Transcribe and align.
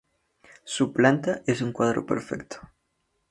Su 0.63 0.91
planta 0.93 1.43
es 1.45 1.61
un 1.61 1.73
cuadrado 1.73 2.07
perfecto. 2.07 2.57